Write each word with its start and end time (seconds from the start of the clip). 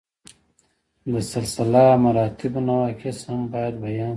د 1.11 1.13
سلسله 1.33 1.83
مراتبو 2.03 2.59
نواقص 2.67 3.17
هم 3.29 3.41
باید 3.53 3.75
بیان 3.83 4.07
شي. 4.09 4.09